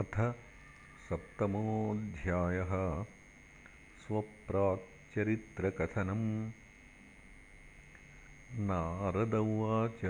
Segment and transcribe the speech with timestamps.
[0.00, 0.16] अथ
[1.08, 2.72] सप्तमोऽध्यायः
[4.02, 6.28] स्वप्राक्चरित्रकथनम्
[8.68, 10.04] नारद उवाच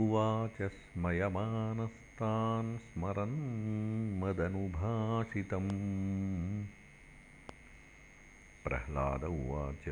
[0.07, 5.73] उवाच स्मयमानस्तान् स्मरन्मदनुभाषितम्
[8.67, 9.89] प्रह्लाद उवाच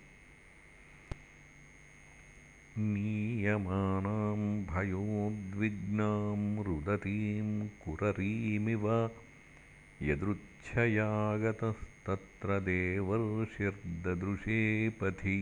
[2.79, 4.39] नीयमानां
[4.71, 7.47] भयोद्विग्नां रुदतीं
[7.83, 8.83] कुररीमिव
[10.09, 14.59] यदृच्छयागतस्तत्र देवर्षिर्ददृशे
[15.01, 15.37] पथि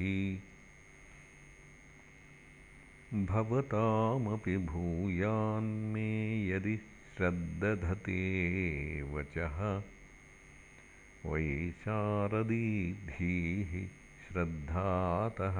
[3.25, 8.21] भवतामपि भूयान्मे यदि श्रद्दधते
[9.01, 9.83] वचः।
[11.25, 13.94] वैशारदीधीः
[14.35, 15.57] श्रद्धातः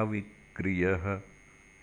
[0.00, 1.04] अविक्रियः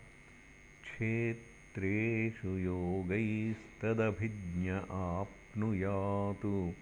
[0.84, 6.74] क्षेत्रेषु योगैस्तदभिज्ञ आप्नुयातु।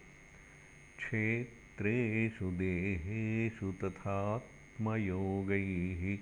[0.97, 3.73] क्षेत्रेषु देहेषु
[4.79, 6.17] तथात्मयोगैः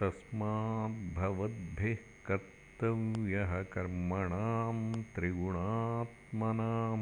[0.00, 6.98] तस्माद्भवद्भिः कर्तव्यः कर्मणां त्रिगुणात्मनां।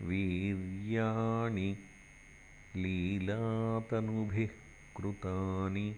[0.08, 1.76] वीर्याणि
[2.76, 4.48] लीलातनुभिः
[4.96, 5.94] कृतानि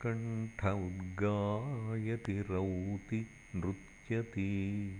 [0.00, 3.26] प्रोत्कण्ठ उद्गायति रौति
[3.56, 4.96] नृत्यति।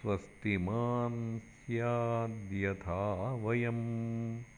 [0.00, 4.53] स्वस्ति मां स्याद्यथा वयम्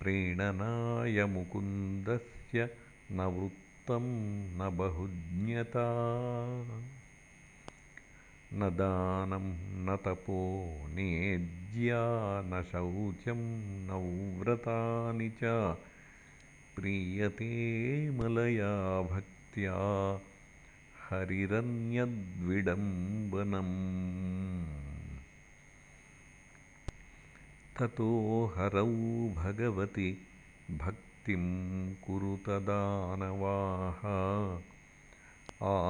[0.00, 2.68] प्रीणनाय मुकुन्दस्य
[3.12, 4.02] न वृत्तं
[4.58, 5.92] न बहुज्ञता।
[8.52, 12.00] न दानं न तपो नेज्या
[12.42, 13.38] न शौचं
[13.86, 13.90] न
[14.40, 15.40] व्रतानि च।
[16.76, 17.50] प्रीयते
[18.10, 19.00] मलया
[19.50, 19.78] भक्त्या
[21.08, 23.72] हरिरन्यद्विडम्बनम्।
[27.78, 28.08] ततो
[28.56, 28.86] हरौ
[29.34, 30.26] भगवति
[30.70, 34.02] भक्तिं कुरुतदानवाः